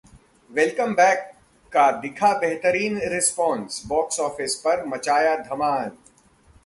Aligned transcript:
'welcome 0.51 0.93
back' 0.95 1.27
का 1.73 1.83
दिखा 2.01 2.31
बेहतरीन 2.39 2.99
रिस्पॉन्स, 3.11 3.81
बॉक्स 3.87 4.19
ऑफिस 4.19 4.55
पर 4.55 4.85
मचाया 4.85 5.35
धमाल 5.43 5.91